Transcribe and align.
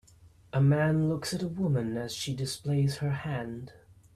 A 0.51 0.59
man 0.59 1.09
looks 1.09 1.31
at 1.31 1.43
a 1.43 1.47
woman 1.47 1.95
as 1.95 2.11
she 2.11 2.33
displays 2.35 2.95
her 2.97 3.11
hand. 3.11 3.71